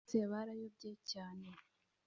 bose 0.03 0.17
barayobye 0.31 0.91
cyane 1.11 1.47